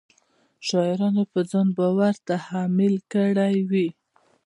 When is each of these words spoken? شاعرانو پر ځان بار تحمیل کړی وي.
شاعرانو 0.67 1.23
پر 1.31 1.43
ځان 1.51 1.67
بار 1.77 2.15
تحمیل 2.29 2.95
کړی 3.13 3.55
وي. 3.69 3.87